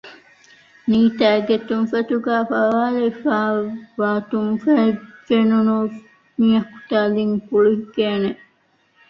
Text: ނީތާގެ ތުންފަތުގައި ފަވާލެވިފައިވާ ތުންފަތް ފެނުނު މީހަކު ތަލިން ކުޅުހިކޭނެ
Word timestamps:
ނީތާގެ 0.89 1.55
ތުންފަތުގައި 1.67 2.45
ފަވާލެވިފައިވާ 2.51 4.09
ތުންފަތް 4.31 5.01
ފެނުނު 5.25 5.77
މީހަކު 6.37 6.77
ތަލިން 6.89 7.37
ކުޅުހިކޭނެ 7.47 8.29